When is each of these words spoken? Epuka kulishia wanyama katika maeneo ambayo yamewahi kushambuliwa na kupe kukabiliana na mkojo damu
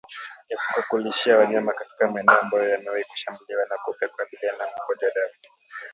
Epuka 0.49 0.81
kulishia 0.83 1.37
wanyama 1.37 1.73
katika 1.73 2.07
maeneo 2.11 2.39
ambayo 2.41 2.69
yamewahi 2.69 3.03
kushambuliwa 3.03 3.65
na 3.69 3.77
kupe 3.85 4.07
kukabiliana 4.07 4.57
na 4.65 4.71
mkojo 4.83 5.07
damu 5.15 5.33